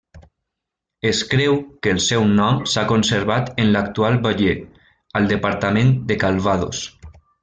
Es 1.09 1.19
creu 1.33 1.57
que 1.83 1.91
el 1.95 1.99
seu 2.05 2.23
nom 2.39 2.57
s'ha 2.71 2.85
conservat 2.93 3.51
en 3.65 3.69
l'actual 3.75 4.17
Bayeux 4.27 4.63
al 5.21 5.29
departament 5.37 5.93
de 6.13 6.19
Calvados. 6.25 6.81